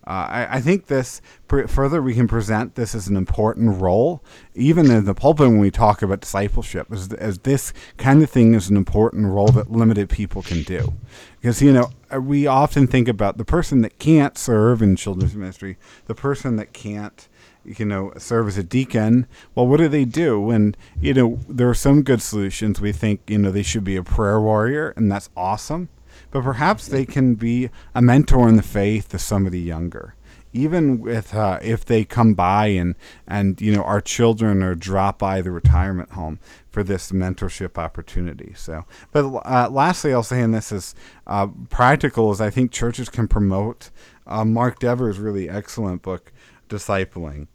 [0.05, 4.21] Uh, I, I, think this further we can present this as an important role,
[4.53, 8.53] even in the pulpit when we talk about discipleship, as, as this kind of thing
[8.53, 10.93] is an important role that limited people can do.
[11.39, 15.35] Because, you know, uh, we often think about the person that can't serve in children's
[15.35, 17.29] ministry, the person that can't
[17.65, 19.25] you know, serve as a deacon.
[19.55, 20.49] Well, what do they do?
[20.49, 22.81] And, you know, there are some good solutions.
[22.81, 25.87] We think, you know, they should be a prayer warrior, and that's awesome
[26.33, 30.15] but perhaps they can be a mentor in the faith to somebody younger
[30.53, 32.95] even with uh, if they come by and
[33.27, 38.53] and you know our children or drop by the retirement home for this mentorship opportunity.
[38.55, 40.95] So, but uh, lastly, I'll say, and this is
[41.27, 43.89] uh, practical, is I think churches can promote
[44.27, 46.31] uh, Mark Dever's really excellent book,
[46.69, 47.47] Discipling,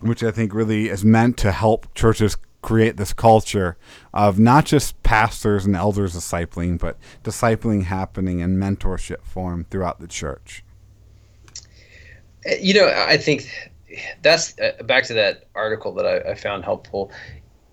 [0.00, 3.76] which I think really is meant to help churches create this culture
[4.14, 10.06] of not just pastors and elders discipling, but discipling happening in mentorship form throughout the
[10.06, 10.64] church.
[12.60, 13.70] You know, I think
[14.22, 17.12] that's uh, back to that article that I, I, found helpful.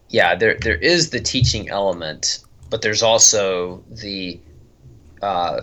[0.09, 4.39] Yeah, there there is the teaching element, but there's also the
[5.21, 5.61] uh,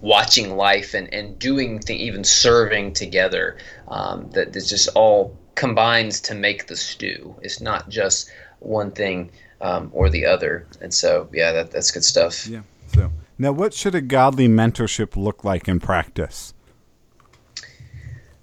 [0.00, 3.56] watching life and, and doing th- even serving together
[3.88, 7.34] um, that this just all combines to make the stew.
[7.42, 10.66] It's not just one thing um, or the other.
[10.80, 12.46] And so, yeah, that, that's good stuff.
[12.46, 12.62] Yeah.
[12.94, 16.54] So now, what should a godly mentorship look like in practice?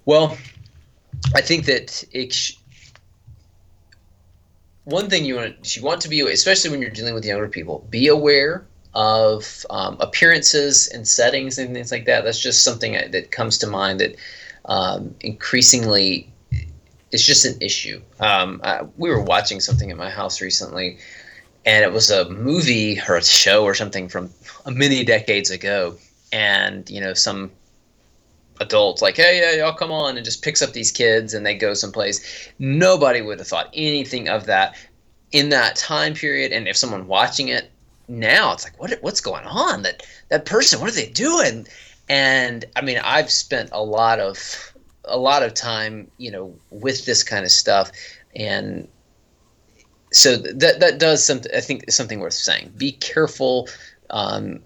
[0.04, 0.36] Well,
[1.34, 2.56] I think that it sh-
[4.84, 7.86] one thing you want you want to be, especially when you're dealing with younger people,
[7.90, 12.24] be aware of um, appearances and settings and things like that.
[12.24, 14.16] That's just something that comes to mind that
[14.64, 16.32] um, increasingly
[17.12, 18.00] it's just an issue.
[18.20, 20.98] Um, I, we were watching something at my house recently,
[21.66, 24.30] and it was a movie or a show or something from
[24.66, 25.96] many decades ago.
[26.32, 27.50] And you know, some
[28.60, 31.54] adults like, hey, yeah, y'all come on, and just picks up these kids and they
[31.54, 32.48] go someplace.
[32.58, 34.76] Nobody would have thought anything of that
[35.32, 36.52] in that time period.
[36.52, 37.70] And if someone watching it
[38.08, 39.82] now, it's like, what what's going on?
[39.82, 41.66] That that person, what are they doing?
[42.08, 44.72] And I mean, I've spent a lot of
[45.04, 47.90] a lot of time, you know, with this kind of stuff,
[48.34, 48.88] and
[50.12, 51.52] so that that does something.
[51.54, 52.72] I think something worth saying.
[52.76, 53.68] Be careful.
[54.10, 54.60] Um,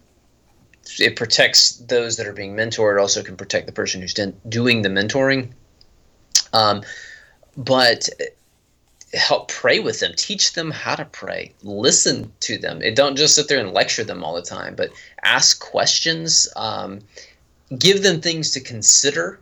[0.98, 3.00] it protects those that are being mentored.
[3.00, 5.52] Also, can protect the person who's doing the mentoring.
[6.52, 6.82] Um,
[7.56, 8.08] but
[9.14, 13.34] help pray with them teach them how to pray listen to them it don't just
[13.34, 14.90] sit there and lecture them all the time but
[15.22, 16.98] ask questions um,
[17.78, 19.38] give them things to consider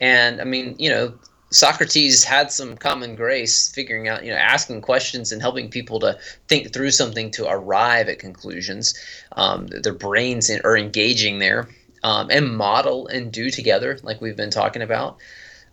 [0.00, 1.14] and I mean, you know,
[1.50, 6.16] Socrates had some common grace figuring out, you know, asking questions and helping people to
[6.46, 8.94] think through something to arrive at conclusions.
[9.32, 11.68] Um, their brains are engaging there
[12.04, 15.18] um, and model and do together, like we've been talking about.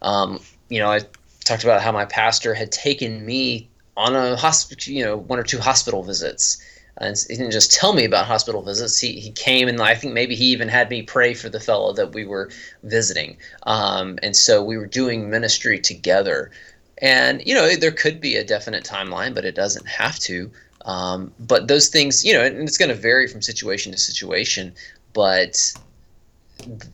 [0.02, 1.02] Um, you know, I
[1.46, 5.44] talked about how my pastor had taken me on a hospital, you know, one or
[5.44, 6.62] two hospital visits
[7.00, 9.00] and he didn't just tell me about hospital visits.
[9.00, 11.94] He, he came and I think maybe he even had me pray for the fellow
[11.94, 12.50] that we were
[12.84, 13.38] visiting.
[13.64, 16.52] Um, and so we were doing ministry together.
[17.00, 20.50] And, you know, there could be a definite timeline, but it doesn't have to.
[20.86, 24.74] Um, but those things, you know, and it's going to vary from situation to situation.
[25.14, 25.74] But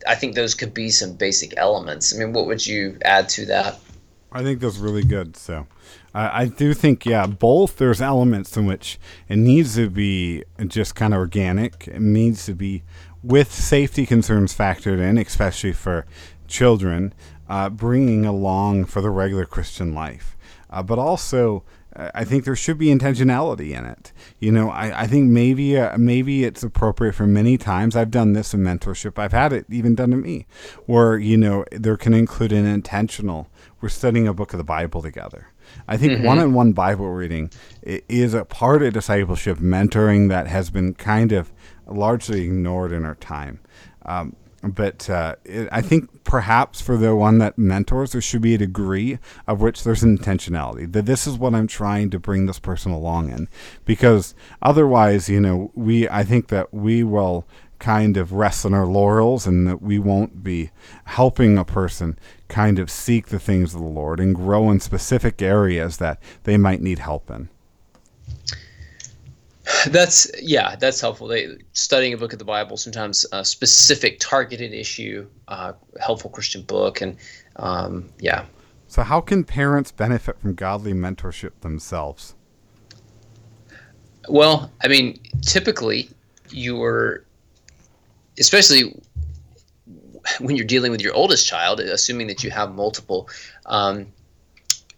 [0.07, 2.13] I think those could be some basic elements.
[2.13, 3.79] I mean, what would you add to that?
[4.31, 5.37] I think that's really good.
[5.37, 5.67] So
[6.15, 11.12] I do think, yeah, both there's elements in which it needs to be just kind
[11.12, 11.88] of organic.
[11.88, 12.84] It needs to be
[13.23, 16.06] with safety concerns factored in, especially for
[16.47, 17.13] children,
[17.49, 20.38] uh, bringing along for the regular Christian life.
[20.69, 21.63] Uh, but also,
[21.95, 24.12] I think there should be intentionality in it.
[24.39, 27.95] You know, I, I think maybe uh, maybe it's appropriate for many times.
[27.95, 29.19] I've done this in mentorship.
[29.19, 30.47] I've had it even done to me,
[30.86, 33.47] where you know there can include an intentional.
[33.80, 35.49] We're studying a book of the Bible together.
[35.88, 36.25] I think mm-hmm.
[36.25, 37.51] one-on-one Bible reading
[37.83, 41.51] is a part of discipleship mentoring that has been kind of
[41.88, 43.59] largely ignored in our time.
[44.05, 48.55] Um, but uh, it, I think perhaps for the one that mentors, there should be
[48.55, 52.45] a degree of which there's an intentionality that this is what I'm trying to bring
[52.45, 53.49] this person along in,
[53.83, 57.45] because otherwise, you know, we I think that we will
[57.79, 60.71] kind of rest on our laurels and that we won't be
[61.03, 62.17] helping a person
[62.53, 66.55] kind of seek the things of the Lord and grow in specific areas that they
[66.55, 67.49] might need help in.
[69.89, 71.27] That's yeah, that's helpful.
[71.27, 76.61] They, studying a book of the Bible, sometimes a specific targeted issue, uh, helpful Christian
[76.61, 77.17] book, and
[77.55, 78.45] um, yeah.
[78.87, 82.35] So, how can parents benefit from godly mentorship themselves?
[84.29, 86.09] Well, I mean, typically,
[86.49, 87.25] you're,
[88.37, 89.01] especially
[90.39, 93.29] when you're dealing with your oldest child, assuming that you have multiple,
[93.65, 94.07] um,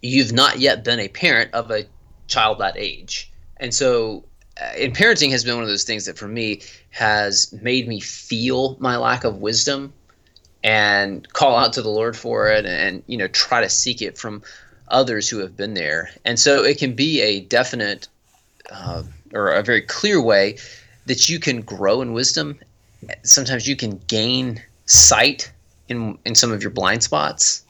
[0.02, 1.84] you've not yet been a parent of a
[2.28, 4.24] child that age, and so
[4.60, 8.00] uh, in parenting has been one of those things that for me has made me
[8.00, 9.92] feel my lack of wisdom
[10.64, 14.16] and call out to the Lord for it and you know try to seek it
[14.18, 14.42] from
[14.88, 16.10] others who have been there.
[16.24, 18.08] And so it can be a definite
[18.70, 20.58] uh, or a very clear way
[21.06, 22.58] that you can grow in wisdom.
[23.22, 25.52] Sometimes you can gain sight
[25.88, 27.64] in in some of your blind spots.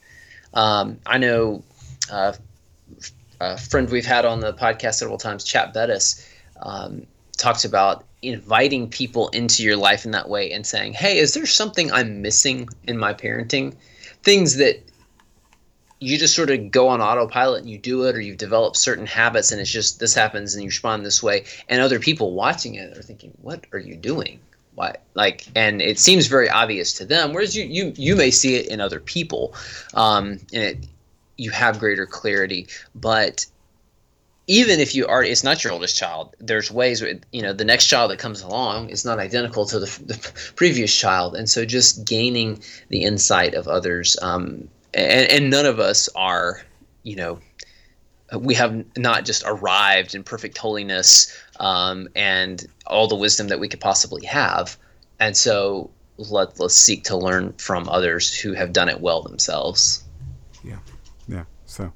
[0.55, 1.63] Um, I know
[2.11, 2.33] uh,
[3.41, 6.27] a friend we've had on the podcast several times, Chap Bettis
[6.63, 11.35] um, talks about inviting people into your life in that way and saying, "Hey, is
[11.35, 13.75] there something I'm missing in my parenting?
[14.23, 14.83] Things that
[15.99, 19.07] you just sort of go on autopilot and you do it, or you've developed certain
[19.07, 22.75] habits and it's just this happens and you respond this way, and other people watching
[22.75, 24.41] it are thinking, "What are you doing?"
[25.15, 28.69] Like, and it seems very obvious to them, whereas you you you may see it
[28.69, 29.55] in other people,
[29.95, 30.79] um, and it
[31.39, 33.47] you have greater clarity, but
[34.47, 37.65] even if you are it's not your oldest child there's ways where, you know the
[37.65, 41.35] next child that comes along is not identical to the, the previous child.
[41.35, 46.63] And so just gaining the insight of others um, and, and none of us are
[47.03, 47.41] you know
[48.39, 53.69] we have not just arrived in perfect holiness um, and all the wisdom that we
[53.69, 54.77] could possibly have.
[55.19, 60.05] And so let, let's seek to learn from others who have done it well themselves.
[60.65, 60.79] Yeah.
[61.29, 61.45] Yeah.
[61.65, 61.93] So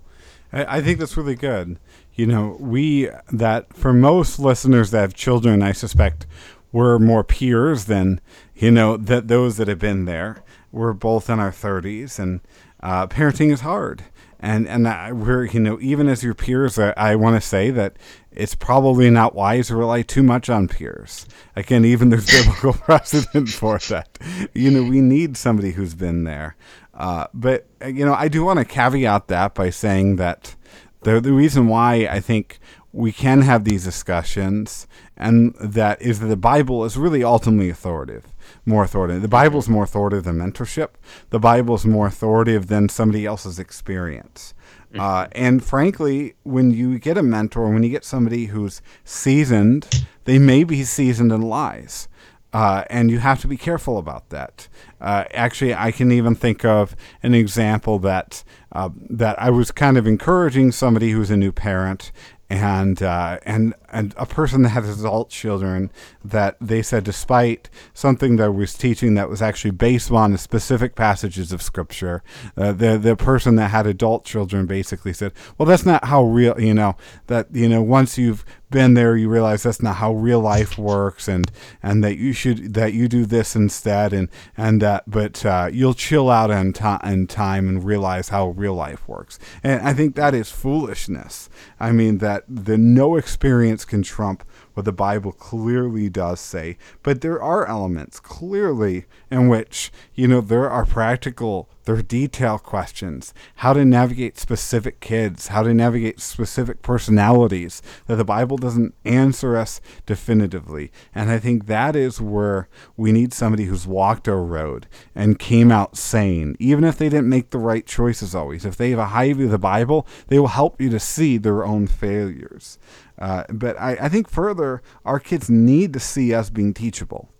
[0.53, 1.79] I, I think that's really good.
[2.14, 6.27] You know, we that for most listeners that have children, I suspect
[6.73, 8.20] we're more peers than
[8.55, 10.42] you know that those that have been there.
[10.73, 12.40] We're both in our thirties, and
[12.81, 14.05] uh, parenting is hard.
[14.38, 17.70] And and I, we're you know even as your peers, I, I want to say
[17.70, 17.96] that
[18.33, 21.27] it's probably not wise to rely too much on peers.
[21.57, 24.19] Again, even there's biblical precedent for that.
[24.55, 26.57] You know, we need somebody who's been there.
[26.95, 30.55] Uh, but you know, I do want to caveat that by saying that
[31.03, 32.59] the the reason why I think
[32.93, 38.33] we can have these discussions and that is that the Bible is really ultimately authoritative,
[38.64, 39.21] more authoritative.
[39.21, 40.90] The Bible is more authoritative than mentorship.
[41.29, 44.55] The Bible is more authoritative than somebody else's experience.
[44.98, 50.38] Uh, and frankly, when you get a mentor, when you get somebody who's seasoned, they
[50.38, 52.09] may be seasoned in lies.
[52.53, 54.66] Uh, and you have to be careful about that.
[55.00, 59.96] Uh, actually, I can even think of an example that uh, that I was kind
[59.96, 62.11] of encouraging somebody who's a new parent,
[62.48, 65.90] and uh, and and a person that has adult children
[66.24, 71.53] that they said despite something that was teaching that was actually based on specific passages
[71.53, 72.22] of scripture
[72.57, 76.59] uh, the the person that had adult children basically said well that's not how real
[76.61, 80.40] you know that you know once you've been there you realize that's not how real
[80.40, 81.50] life works and
[81.83, 85.94] and that you should that you do this instead and and that but uh, you'll
[85.94, 89.38] chill out in time and realize how real life works.
[89.62, 91.48] And I think that is foolishness.
[91.79, 96.76] I mean that the no experience can trump what the Bible clearly does say.
[97.03, 102.57] But there are elements clearly in which, you know, there are practical, there are detail
[102.57, 108.95] questions, how to navigate specific kids, how to navigate specific personalities that the Bible doesn't
[109.05, 110.93] answer us definitively.
[111.12, 114.86] And I think that is where we need somebody who's walked our road
[115.16, 118.64] and came out sane, even if they didn't make the right choices always.
[118.64, 121.38] If they have a high view of the Bible, they will help you to see
[121.38, 122.78] their own failures.
[123.18, 127.30] Uh, but I, I think further, our kids need to see us being teachable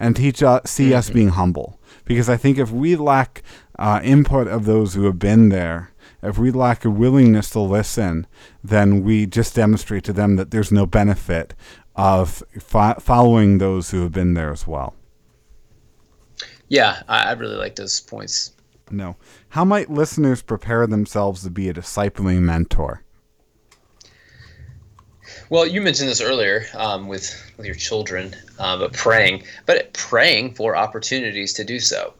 [0.00, 0.98] and teach us, see mm-hmm.
[0.98, 1.80] us being humble.
[2.04, 3.42] Because I think if we lack
[3.78, 8.26] uh, input of those who have been there, if we lack a willingness to listen,
[8.62, 11.54] then we just demonstrate to them that there's no benefit
[11.94, 14.94] of fo- following those who have been there as well.
[16.68, 18.52] Yeah, I, I really like those points.
[18.90, 19.16] No.
[19.50, 23.02] How might listeners prepare themselves to be a discipling mentor?
[25.50, 30.54] Well, you mentioned this earlier um, with with your children, uh, but praying, but praying
[30.54, 32.14] for opportunities to do so,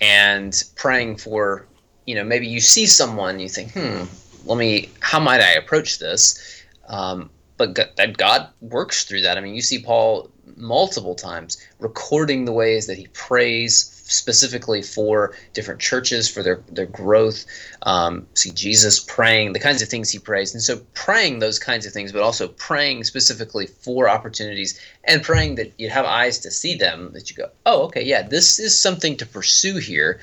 [0.00, 1.66] and praying for,
[2.06, 4.04] you know, maybe you see someone, you think, hmm,
[4.44, 6.62] let me, how might I approach this?
[6.88, 9.38] Um, but that God works through that.
[9.38, 15.34] I mean, you see Paul multiple times recording the ways that he prays specifically for
[15.52, 17.46] different churches for their their growth.
[17.82, 21.86] Um, see Jesus praying the kinds of things he prays, and so praying those kinds
[21.86, 26.50] of things, but also praying specifically for opportunities and praying that you have eyes to
[26.50, 27.12] see them.
[27.12, 30.20] That you go, oh, okay, yeah, this is something to pursue here.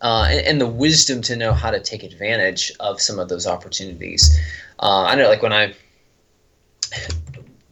[0.00, 3.46] Uh, and, and, the wisdom to know how to take advantage of some of those
[3.46, 4.38] opportunities.
[4.78, 5.72] Uh, I know, like when I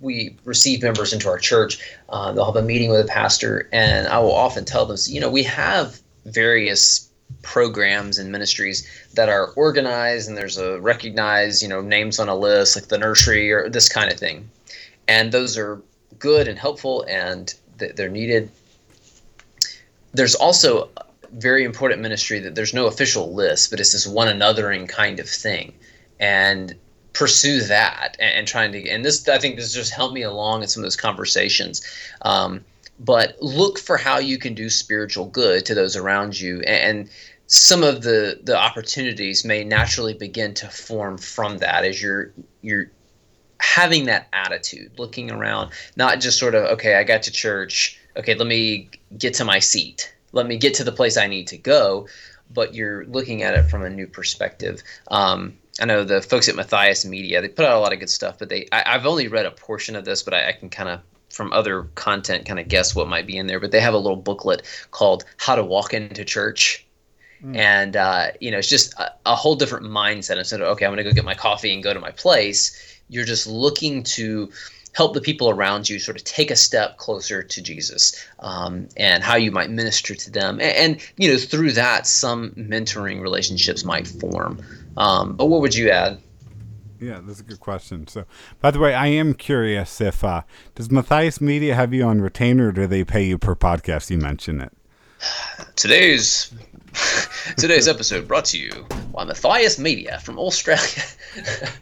[0.02, 4.08] we receive members into our church, uh, they'll have a meeting with a pastor, and
[4.08, 7.08] I will often tell them, you know, we have various
[7.42, 12.36] programs and ministries that are organized, and there's a recognized, you know, names on a
[12.36, 14.48] list like the nursery or this kind of thing,
[15.08, 15.80] and those are
[16.18, 18.50] good and helpful, and they're needed.
[20.12, 20.90] There's also
[21.32, 25.28] very important ministry that there's no official list, but it's this one anothering kind of
[25.28, 25.72] thing,
[26.20, 26.74] and
[27.12, 30.62] pursue that and, and, trying to and this i think this just helped me along
[30.62, 31.82] in some of those conversations.
[32.22, 32.64] Um,
[32.98, 36.60] but look for how you can do spiritual good to those around you.
[36.60, 37.10] And, and
[37.46, 42.32] some of the the opportunities may naturally begin to form from that as you're
[42.62, 42.90] you're
[43.60, 47.98] having that attitude looking around not just sort of okay i got to church.
[48.16, 50.14] Okay let me get to my seat.
[50.32, 52.06] Let me get to the place i need to go.
[52.54, 54.82] But you're looking at it from a new perspective.
[55.08, 58.10] Um, I know the folks at Matthias Media, they put out a lot of good
[58.10, 60.68] stuff, but they I, have only read a portion of this, but I, I can
[60.68, 61.00] kind of
[61.30, 63.58] from other content kind of guess what might be in there.
[63.58, 66.86] But they have a little booklet called How to Walk into Church.
[67.42, 67.56] Mm.
[67.56, 70.36] And uh, you know, it's just a, a, whole different mindset.
[70.36, 73.00] Instead of okay, I'm going to go get my coffee and go to my place,
[73.08, 74.50] you're just looking to
[74.92, 79.22] help the people around you sort of take a step closer to Jesus um, and
[79.22, 80.60] how you might minister to them.
[80.60, 84.62] And, and, you know, through that, some mentoring relationships might form.
[84.96, 86.20] Um, but what would you add?
[87.00, 88.06] Yeah, that's a good question.
[88.06, 88.24] So,
[88.60, 90.42] by the way, I am curious if uh,
[90.76, 94.08] does Matthias Media have you on retainer, or do they pay you per podcast?
[94.10, 94.72] You mention it.
[95.76, 96.54] Today's
[97.56, 101.02] today's episode brought to you by Matthias Media from Australia.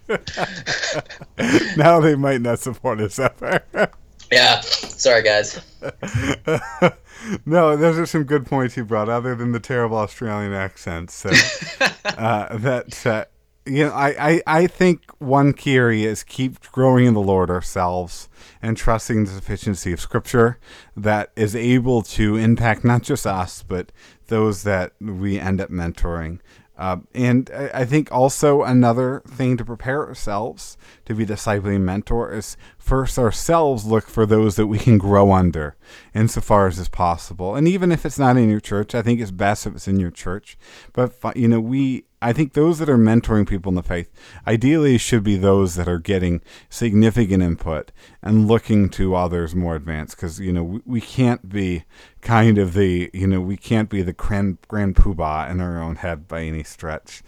[1.76, 3.62] now they might not support us ever.
[4.30, 5.60] yeah, sorry guys.
[7.46, 11.14] no, those are some good points you brought, other than the terrible Australian accents.
[11.14, 11.30] So,
[12.04, 13.24] uh, that uh,
[13.66, 17.50] you know, I, I, I think one key area is keep growing in the Lord
[17.50, 18.28] ourselves
[18.62, 20.58] and trusting the sufficiency of Scripture
[20.96, 23.92] that is able to impact not just us, but
[24.28, 26.40] those that we end up mentoring.
[26.80, 32.56] Uh, and I think also another thing to prepare ourselves to be discipling mentor is
[32.78, 35.76] first ourselves look for those that we can grow under
[36.14, 37.54] insofar as is possible.
[37.54, 40.00] And even if it's not in your church, I think it's best if it's in
[40.00, 40.56] your church.
[40.94, 44.10] But, you know, we I think those that are mentoring people in the faith
[44.46, 47.92] ideally should be those that are getting significant input
[48.22, 50.16] and looking to others more advanced.
[50.16, 51.84] Because you know we, we, can't be
[52.20, 55.96] kind of the you know we can't be the grand, grand poobah in our own
[55.96, 57.22] head by any stretch.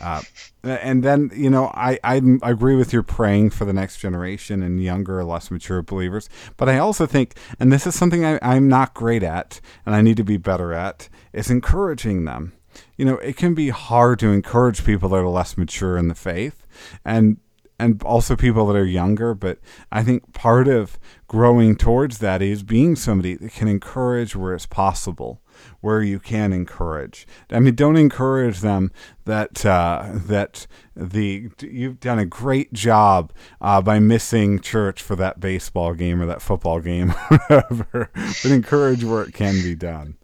[0.00, 0.22] Uh,
[0.62, 4.82] and then you know I, I agree with your praying for the next generation and
[4.82, 6.30] younger less mature believers.
[6.56, 10.00] But i also think and this is something I, i'm not great at and i
[10.00, 12.52] need to be better at is encouraging them
[12.96, 16.14] you know, it can be hard to encourage people that are less mature in the
[16.14, 16.66] faith
[17.04, 17.38] and
[17.78, 19.58] and also people that are younger, but
[19.92, 20.98] I think part of
[21.28, 25.40] growing towards that is being somebody that can encourage where it's possible,
[25.80, 27.26] where you can encourage.
[27.50, 28.90] I mean, don't encourage them
[29.26, 30.66] that uh, that
[30.96, 36.26] the you've done a great job uh, by missing church for that baseball game or
[36.26, 38.10] that football game, whatever.
[38.12, 40.16] but encourage where it can be done.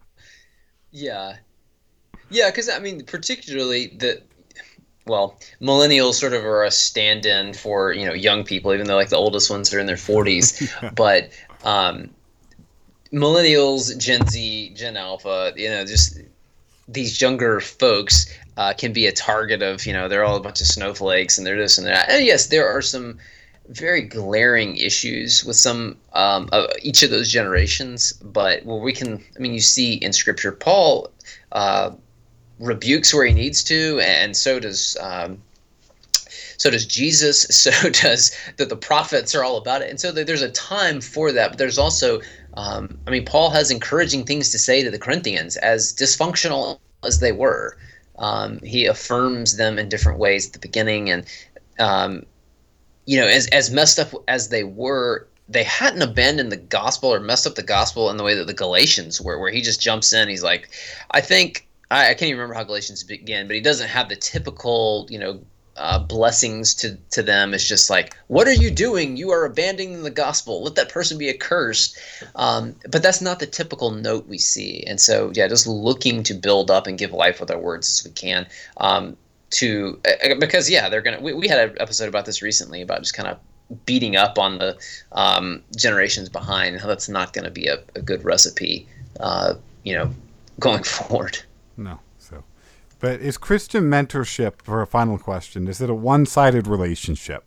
[0.91, 1.37] Yeah,
[2.29, 4.21] yeah, because I mean, particularly the
[5.07, 9.09] well, millennials sort of are a stand-in for you know young people, even though like
[9.09, 10.95] the oldest ones are in their 40s.
[10.95, 11.29] but
[11.63, 12.09] um,
[13.13, 16.19] millennials, Gen Z, Gen Alpha, you know, just
[16.87, 20.61] these younger folks uh, can be a target of you know they're all a bunch
[20.61, 22.09] of snowflakes and they're this and they're that.
[22.09, 23.19] And yes, there are some
[23.69, 29.23] very glaring issues with some um, of each of those generations, but where we can,
[29.35, 31.11] I mean, you see in Scripture, Paul.
[31.51, 31.91] Uh,
[32.59, 35.41] rebukes where he needs to, and so does um,
[36.57, 37.45] so does Jesus.
[37.65, 41.31] So does that the prophets are all about it, and so there's a time for
[41.31, 41.51] that.
[41.51, 42.21] But there's also,
[42.55, 47.19] um, I mean, Paul has encouraging things to say to the Corinthians, as dysfunctional as
[47.19, 47.77] they were.
[48.17, 51.25] Um, he affirms them in different ways at the beginning, and
[51.79, 52.23] um,
[53.05, 57.19] you know, as as messed up as they were, they hadn't abandoned the gospel or
[57.19, 60.13] messed up the gospel in the way that the Galatians were, where he just jumps
[60.13, 60.29] in.
[60.29, 60.69] He's like,
[61.11, 64.15] I think I, I can't even remember how Galatians begin, but he doesn't have the
[64.15, 65.39] typical, you know,
[65.77, 67.53] uh, blessings to to them.
[67.53, 69.17] It's just like, what are you doing?
[69.17, 70.63] You are abandoning the gospel.
[70.63, 71.97] Let that person be accursed.
[72.35, 74.83] Um, but that's not the typical note we see.
[74.87, 78.05] And so, yeah, just looking to build up and give life with our words as
[78.05, 78.47] we can.
[78.77, 79.17] Um,
[79.51, 81.19] to uh, because yeah, they're gonna.
[81.19, 83.37] We, we had an episode about this recently about just kind of
[83.85, 84.77] beating up on the
[85.11, 86.79] um, generations behind.
[86.79, 88.87] How that's not going to be a, a, good recipe,
[89.19, 90.13] uh, you know,
[90.59, 91.39] going forward.
[91.77, 91.99] No.
[92.17, 92.43] So,
[92.99, 95.67] but is Christian mentorship for a final question?
[95.67, 97.43] Is it a one-sided relationship?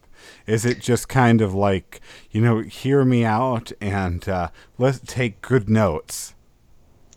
[0.46, 2.00] Is it just kind of like
[2.30, 6.34] you know, hear me out and uh, let's take good notes?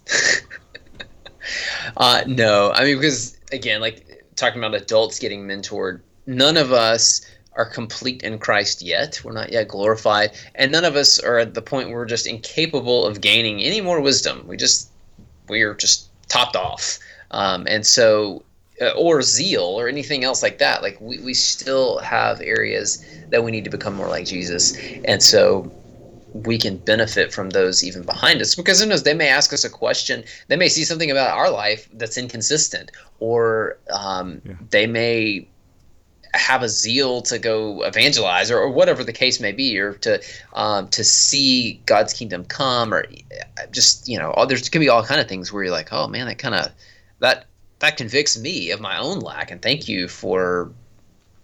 [1.98, 7.22] uh, no, I mean because again, like talking about adults getting mentored, none of us
[7.54, 9.22] are complete in Christ yet.
[9.24, 12.28] We're not yet glorified, and none of us are at the point where we're just
[12.28, 14.46] incapable of gaining any more wisdom.
[14.48, 14.92] We just
[15.50, 16.98] we are just topped off,
[17.32, 18.44] um, and so
[18.82, 20.82] uh, or zeal or anything else like that.
[20.82, 25.22] Like we we still have areas that we need to become more like Jesus, and
[25.22, 25.72] so
[26.34, 28.56] we can benefit from those even behind us.
[28.56, 30.24] Because knows they may ask us a question.
[30.48, 32.92] They may see something about our life that's inconsistent.
[33.20, 34.54] Or um, yeah.
[34.70, 35.48] they may
[36.34, 40.22] have a zeal to go evangelize or, or whatever the case may be or to
[40.54, 44.90] um, to see God's kingdom come or uh, just you know all, there's can be
[44.90, 46.72] all kind of things where you're like oh man that kind of
[47.20, 47.46] that
[47.80, 50.72] that convicts me of my own lack and thank you for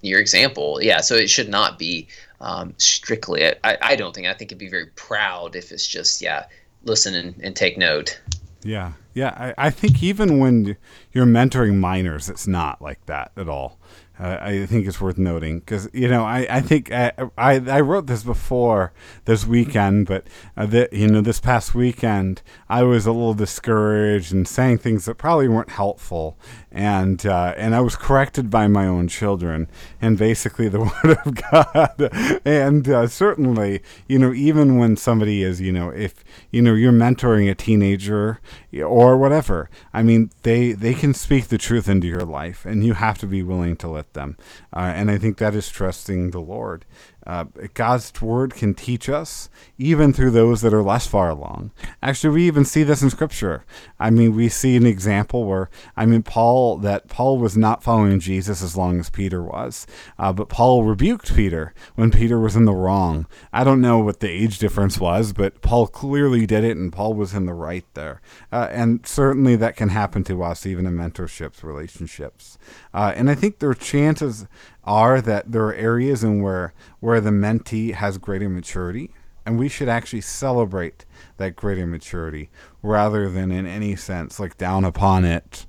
[0.02, 0.80] your example.
[0.82, 2.08] Yeah so it should not be
[2.40, 6.22] um, strictly I, I don't think I think it'd be very proud if it's just
[6.22, 6.46] yeah
[6.84, 8.22] listen and, and take note.
[8.64, 10.78] Yeah yeah I, I think even when
[11.12, 13.78] you're mentoring minors it's not like that at all
[14.20, 17.82] uh, I think it's worth noting because you know I, I think I, I, I
[17.82, 18.94] wrote this before
[19.26, 24.34] this weekend, but uh, the, you know this past weekend I was a little discouraged
[24.34, 26.38] and saying things that probably weren't helpful,
[26.78, 29.68] and uh, and I was corrected by my own children
[30.00, 35.60] and basically the word of God, and uh, certainly you know even when somebody is
[35.60, 38.40] you know if you know you're mentoring a teenager
[38.86, 42.94] or whatever, I mean they they can speak the truth into your life, and you
[42.94, 44.38] have to be willing to let them.
[44.72, 46.86] Uh, and I think that is trusting the Lord.
[47.28, 51.72] Uh, God's word can teach us, even through those that are less far along.
[52.02, 53.66] Actually, we even see this in Scripture.
[54.00, 56.24] I mean, we see an example where, I mean,
[56.68, 59.88] Paul, that Paul was not following Jesus as long as Peter was,
[60.20, 63.26] uh, but Paul rebuked Peter when Peter was in the wrong.
[63.54, 67.14] I don't know what the age difference was, but Paul clearly did it, and Paul
[67.14, 68.20] was in the right there.
[68.52, 72.58] Uh, and certainly that can happen to us, even in mentorships, relationships.
[72.94, 74.46] Uh, and I think there are chances
[74.84, 79.12] are that there are areas in where where the mentee has greater maturity
[79.46, 81.06] and we should actually celebrate
[81.38, 82.50] that greater maturity
[82.82, 85.66] rather than in any sense like down upon it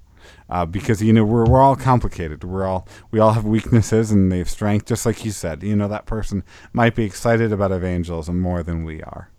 [0.50, 4.30] uh, because you know we're, we're all complicated we're all we all have weaknesses and
[4.30, 6.42] they have strength just like you said you know that person
[6.72, 9.30] might be excited about evangelism more than we are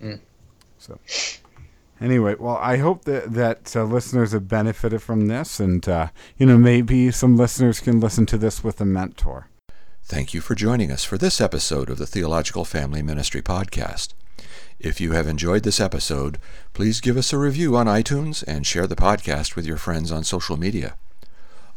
[0.00, 0.20] mm.
[0.78, 0.98] so
[2.00, 6.46] anyway, well, I hope that that uh, listeners have benefited from this, and uh, you
[6.46, 9.48] know maybe some listeners can listen to this with a mentor.
[10.02, 14.14] Thank you for joining us for this episode of the Theological Family Ministry Podcast.
[14.80, 16.38] If you have enjoyed this episode,
[16.72, 20.22] please give us a review on iTunes and share the podcast with your friends on
[20.22, 20.94] social media.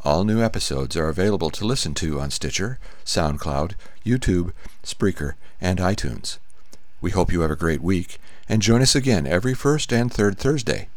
[0.02, 3.74] All new episodes are available to listen to on Stitcher, SoundCloud,
[4.06, 4.52] YouTube,
[4.84, 6.38] Spreaker, and iTunes.
[7.02, 10.38] We hope you have a great week and join us again every first and third
[10.38, 10.88] Thursday.